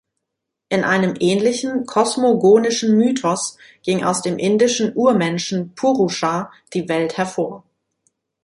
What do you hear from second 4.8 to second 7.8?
Urmenschen Purusha die Welt hervor.